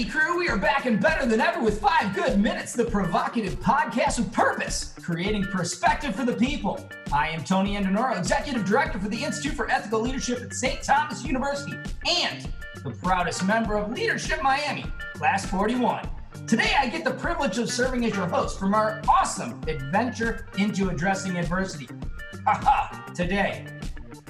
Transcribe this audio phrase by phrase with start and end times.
[0.00, 3.60] Hey, crew, we are back and better than ever with Five Good Minutes, the provocative
[3.60, 6.88] podcast with purpose, creating perspective for the people.
[7.12, 10.82] I am Tony Andenoro, Executive Director for the Institute for Ethical Leadership at St.
[10.82, 11.76] Thomas University
[12.08, 12.48] and
[12.82, 16.08] the proudest member of Leadership Miami, Class 41.
[16.46, 20.88] Today, I get the privilege of serving as your host from our awesome adventure into
[20.88, 21.90] addressing adversity.
[22.46, 23.66] Haha, today,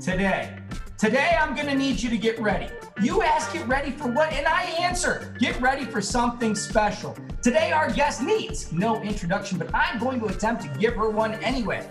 [0.03, 0.60] today,
[1.01, 2.69] today, I'm going to need you to get ready.
[3.01, 4.35] You ask, get ready for what?
[4.35, 7.17] And I answer, get ready for something special.
[7.41, 11.33] Today, our guest needs no introduction, but I'm going to attempt to give her one
[11.37, 11.89] anyway.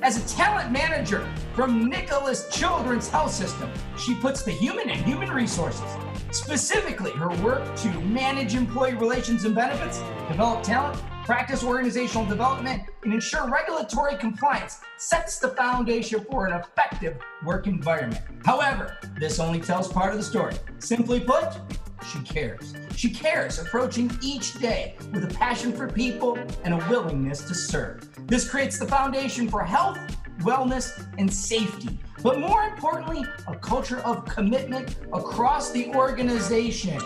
[0.00, 5.30] As a talent manager from Nicklaus Children's Health System, she puts the human and human
[5.30, 5.84] resources,
[6.30, 13.12] specifically her work to manage employee relations and benefits, develop talent, practice organizational development, and
[13.12, 18.22] ensure regulatory compliance sets the foundation for an effective work environment.
[18.46, 20.54] However, this only tells part of the story.
[20.78, 21.60] Simply put,
[22.10, 22.74] she cares.
[22.96, 28.08] She cares, approaching each day with a passion for people and a willingness to serve.
[28.26, 29.98] This creates the foundation for health,
[30.38, 32.00] wellness, and safety.
[32.22, 36.98] But more importantly, a culture of commitment across the organization.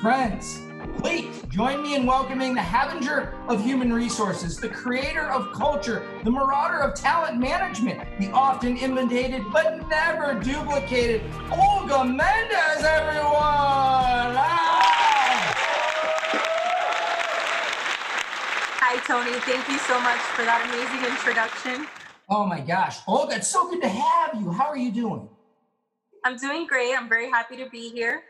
[0.00, 0.60] Friends,
[0.98, 6.30] Please join me in welcoming the Havenger of Human Resources, the creator of culture, the
[6.30, 14.36] marauder of talent management, the often imitated but never duplicated Olga Mendez, everyone!
[14.38, 14.76] Ah!
[18.80, 19.32] Hi, Tony.
[19.40, 21.86] Thank you so much for that amazing introduction.
[22.28, 22.98] Oh my gosh.
[23.06, 24.50] Olga, it's so good to have you.
[24.50, 25.28] How are you doing?
[26.24, 26.94] I'm doing great.
[26.94, 28.22] I'm very happy to be here.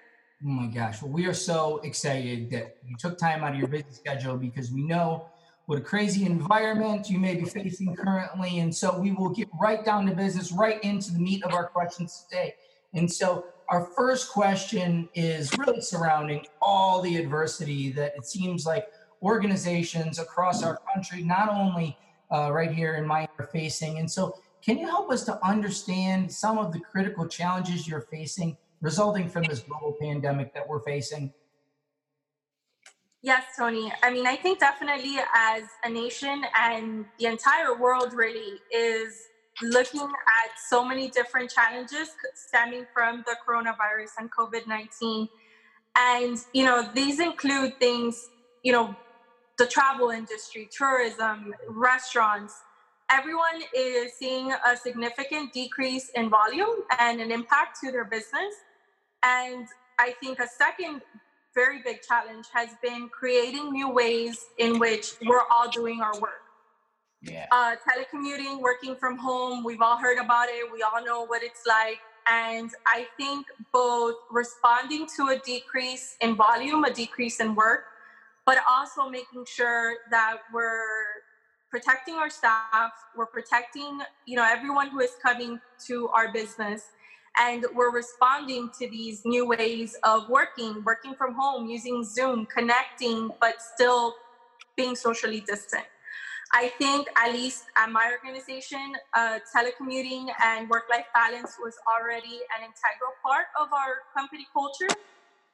[0.44, 1.00] Oh my gosh.
[1.00, 4.70] Well, we are so excited that you took time out of your busy schedule because
[4.70, 5.30] we know
[5.64, 8.58] what a crazy environment you may be facing currently.
[8.58, 11.66] And so we will get right down to business, right into the meat of our
[11.66, 12.54] questions today.
[12.92, 18.88] And so our first question is really surrounding all the adversity that it seems like
[19.22, 21.96] organizations across our country, not only
[22.30, 23.98] uh, right here in Miami, are facing.
[23.98, 28.56] And so, can you help us to understand some of the critical challenges you're facing
[28.86, 31.32] resulting from this global pandemic that we're facing?
[33.20, 33.92] Yes, Tony.
[34.04, 39.10] I mean, I think definitely as a nation and the entire world really is
[39.60, 40.08] looking
[40.40, 45.28] at so many different challenges stemming from the coronavirus and COVID 19.
[45.98, 48.28] And, you know, these include things,
[48.62, 48.94] you know,
[49.58, 52.54] the travel industry, tourism, restaurants.
[53.10, 58.54] Everyone is seeing a significant decrease in volume and an impact to their business.
[59.22, 59.66] And
[59.98, 61.02] I think a second
[61.54, 66.42] very big challenge has been creating new ways in which we're all doing our work.
[67.22, 67.46] Yeah.
[67.50, 70.70] Uh, telecommuting, working from home, we've all heard about it.
[70.70, 71.98] We all know what it's like.
[72.28, 77.84] And I think both responding to a decrease in volume, a decrease in work,
[78.44, 81.22] but also making sure that we're
[81.70, 86.84] protecting our staff, we're protecting, you know, everyone who is coming to our business
[87.38, 93.30] and we're responding to these new ways of working working from home using zoom connecting
[93.40, 94.14] but still
[94.76, 95.84] being socially distant.
[96.52, 102.62] I think at least at my organization uh, telecommuting and work-life balance was already an
[102.62, 104.94] integral part of our company culture.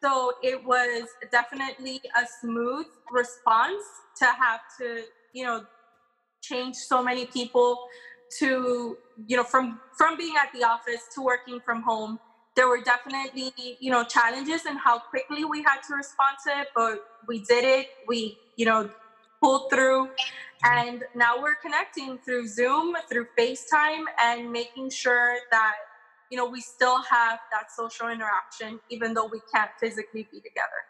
[0.02, 3.82] So it was definitely a smooth response
[4.18, 5.64] to have to you know
[6.42, 7.78] change so many people
[8.38, 12.18] to you know from from being at the office to working from home
[12.56, 16.68] there were definitely you know challenges in how quickly we had to respond to it
[16.74, 16.98] but
[17.28, 17.86] we did it.
[18.06, 18.90] We you know
[19.42, 20.10] pulled through.
[20.64, 25.74] And now we're connecting through zoom through facetime and making sure that
[26.30, 30.80] you know we still have that social interaction even though we can't physically be together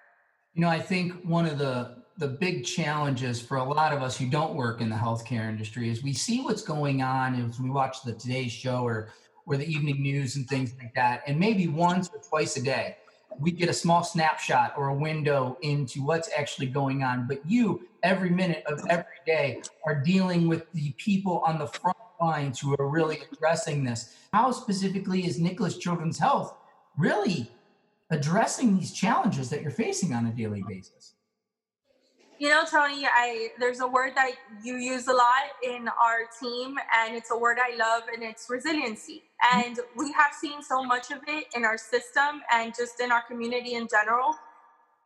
[0.54, 4.18] you know i think one of the the big challenges for a lot of us
[4.18, 7.70] who don't work in the healthcare industry is we see what's going on as we
[7.70, 9.08] watch the Today Show or
[9.46, 12.96] or the evening news and things like that, and maybe once or twice a day
[13.38, 17.26] we get a small snapshot or a window into what's actually going on.
[17.26, 21.96] But you, every minute of every day, are dealing with the people on the front
[22.20, 24.14] lines who are really addressing this.
[24.32, 26.56] How specifically is Nicklaus Children's Health
[26.96, 27.50] really
[28.12, 31.14] addressing these challenges that you're facing on a daily basis?
[32.38, 34.32] You know, Tony, I there's a word that
[34.64, 38.46] you use a lot in our team, and it's a word I love, and it's
[38.50, 39.22] resiliency.
[39.44, 39.60] Mm-hmm.
[39.60, 43.22] And we have seen so much of it in our system and just in our
[43.22, 44.34] community in general.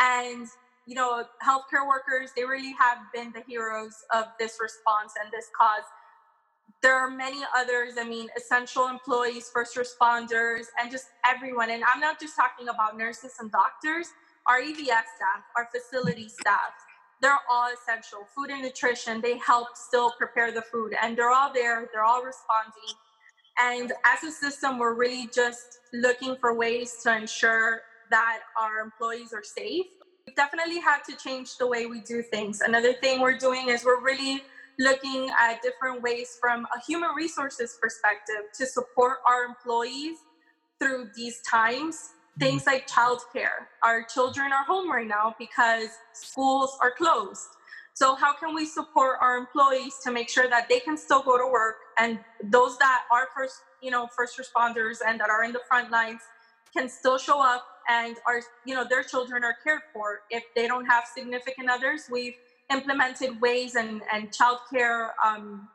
[0.00, 0.48] And
[0.86, 5.50] you know, healthcare workers, they really have been the heroes of this response and this
[5.58, 5.84] cause.
[6.82, 11.70] There are many others, I mean, essential employees, first responders, and just everyone.
[11.70, 14.08] And I'm not just talking about nurses and doctors,
[14.46, 16.72] our EVS staff, our facility staff,
[17.20, 18.26] they're all essential.
[18.36, 22.22] Food and nutrition, they help still prepare the food and they're all there, they're all
[22.22, 22.94] responding.
[23.58, 27.80] And as a system, we're really just looking for ways to ensure
[28.10, 29.86] that our employees are safe.
[30.26, 32.60] We've definitely had to change the way we do things.
[32.60, 34.42] Another thing we're doing is we're really
[34.78, 40.18] looking at different ways from a human resources perspective to support our employees
[40.78, 42.44] through these times mm-hmm.
[42.44, 43.68] things like childcare.
[43.82, 47.48] Our children are home right now because schools are closed.
[47.94, 51.38] So how can we support our employees to make sure that they can still go
[51.38, 55.52] to work and those that are first, you know, first responders and that are in
[55.52, 56.20] the front lines
[56.76, 60.20] can still show up and are, you know, their children are cared for.
[60.30, 62.34] If they don't have significant others, we've
[62.70, 65.68] implemented ways and and childcare um,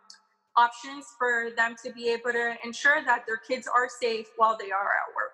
[0.57, 4.71] options for them to be able to ensure that their kids are safe while they
[4.71, 5.31] are at work.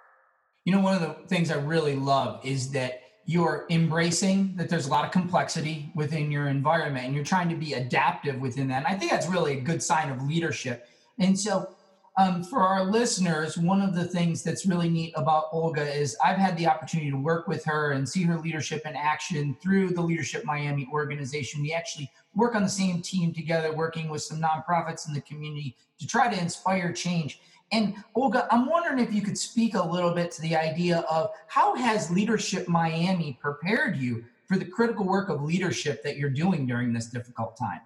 [0.66, 4.88] You know, one of the things I really love is that you're embracing that there's
[4.88, 8.86] a lot of complexity within your environment and you're trying to be adaptive within that.
[8.86, 10.88] And I think that's really a good sign of leadership.
[11.20, 11.76] And so,
[12.18, 16.38] um, for our listeners, one of the things that's really neat about Olga is I've
[16.38, 20.02] had the opportunity to work with her and see her leadership in action through the
[20.02, 21.62] Leadership Miami organization.
[21.62, 25.78] We actually work on the same team together, working with some nonprofits in the community
[26.00, 27.40] to try to inspire change.
[27.72, 31.30] And Olga, I'm wondering if you could speak a little bit to the idea of
[31.48, 36.66] how has Leadership Miami prepared you for the critical work of leadership that you're doing
[36.66, 37.82] during this difficult time?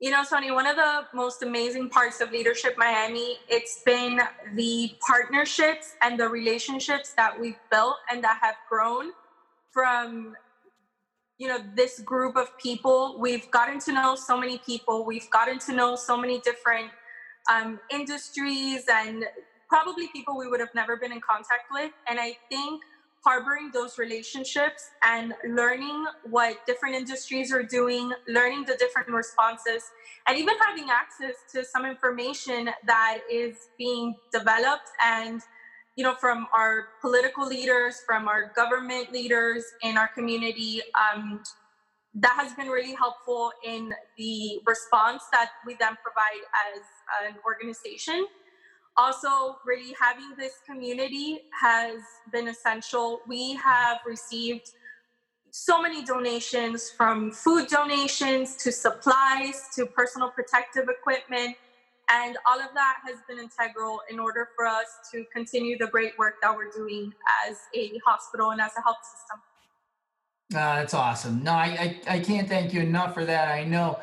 [0.00, 4.20] You know, Tony, one of the most amazing parts of Leadership Miami, it's been
[4.54, 9.12] the partnerships and the relationships that we've built and that have grown
[9.72, 10.34] from
[11.38, 15.58] you know this group of people we've gotten to know so many people we've gotten
[15.58, 16.90] to know so many different
[17.50, 19.24] um, industries and
[19.68, 21.90] probably people we would have never been in contact with.
[22.08, 22.82] And I think
[23.26, 29.82] harboring those relationships and learning what different industries are doing, learning the different responses,
[30.28, 35.40] and even having access to some information that is being developed and
[35.96, 41.40] you know from our political leaders from our government leaders in our community um,
[42.14, 46.82] that has been really helpful in the response that we then provide as
[47.28, 48.26] an organization.
[48.98, 51.96] Also, really having this community has
[52.32, 53.20] been essential.
[53.26, 54.70] We have received
[55.50, 61.56] so many donations from food donations to supplies to personal protective equipment.
[62.08, 66.12] And all of that has been integral in order for us to continue the great
[66.18, 67.12] work that we're doing
[67.48, 69.40] as a hospital and as a health system.
[70.54, 71.42] Uh, that's awesome.
[71.42, 73.48] No, I, I, I can't thank you enough for that.
[73.48, 73.98] I know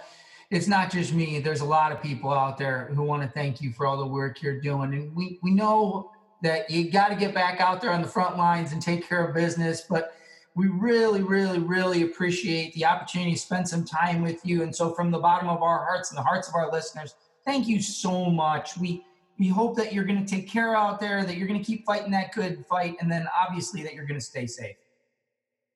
[0.54, 1.40] it's not just me.
[1.40, 4.06] There's a lot of people out there who want to thank you for all the
[4.06, 4.94] work you're doing.
[4.94, 6.12] And we, we know
[6.44, 9.26] that you got to get back out there on the front lines and take care
[9.26, 9.82] of business.
[9.90, 10.16] But
[10.54, 14.62] we really, really, really appreciate the opportunity to spend some time with you.
[14.62, 17.16] And so, from the bottom of our hearts and the hearts of our listeners,
[17.46, 18.78] thank you so much.
[18.78, 19.04] We
[19.40, 21.84] we hope that you're going to take care out there, that you're going to keep
[21.84, 24.76] fighting that good fight, and then obviously that you're going to stay safe.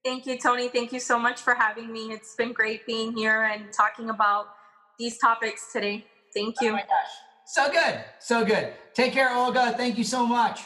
[0.06, 0.68] Thank you, Tony.
[0.68, 2.12] Thank you so much for having me.
[2.12, 4.50] It's been great being here and talking about
[4.98, 6.06] these topics today.
[6.34, 6.70] Thank you.
[6.70, 7.14] Oh my gosh.
[7.46, 8.04] So good.
[8.20, 8.74] So good.
[8.94, 9.74] Take care, Olga.
[9.78, 10.62] Thank you so much.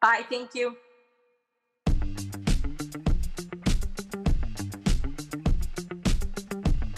[0.00, 0.22] Bye.
[0.28, 0.76] Thank you.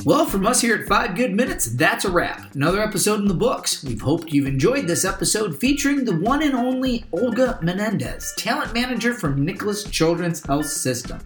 [0.04, 2.54] Well, from us here at Five Good Minutes, that's a wrap.
[2.54, 3.84] Another episode in the books.
[3.84, 9.12] We've hoped you've enjoyed this episode featuring the one and only Olga Menendez, talent manager
[9.12, 11.20] from Nicklaus Children's Health System.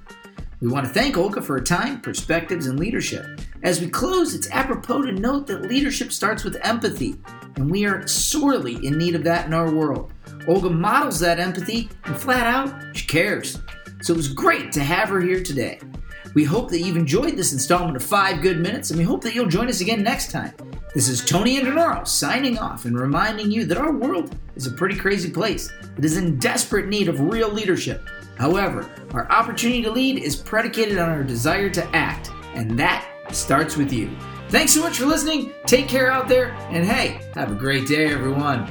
[0.62, 3.40] We want to thank Olga for her time, perspectives, and leadership.
[3.64, 7.16] As we close, it's apropos to note that leadership starts with empathy,
[7.56, 10.12] and we are sorely in need of that in our world.
[10.46, 13.58] Olga models that empathy, and flat out, she cares.
[14.02, 15.80] So it was great to have her here today.
[16.34, 19.34] We hope that you've enjoyed this installment of 5 Good Minutes, and we hope that
[19.34, 20.54] you'll join us again next time.
[20.94, 24.94] This is Tony Andenoro signing off and reminding you that our world is a pretty
[24.94, 25.72] crazy place.
[25.98, 28.08] It is in desperate need of real leadership.
[28.36, 33.76] However, our opportunity to lead is predicated on our desire to act, and that starts
[33.76, 34.10] with you.
[34.48, 35.52] Thanks so much for listening.
[35.66, 38.70] Take care out there, and hey, have a great day, everyone.